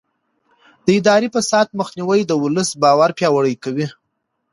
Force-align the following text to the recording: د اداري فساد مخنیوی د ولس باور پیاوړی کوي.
د 0.85 0.87
اداري 0.99 1.27
فساد 1.35 1.67
مخنیوی 1.79 2.21
د 2.25 2.31
ولس 2.43 2.69
باور 2.83 3.09
پیاوړی 3.17 3.55
کوي. 3.63 3.87